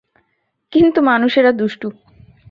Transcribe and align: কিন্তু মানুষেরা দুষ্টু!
কিন্তু 0.73 0.99
মানুষেরা 1.01 1.51
দুষ্টু! 1.51 1.87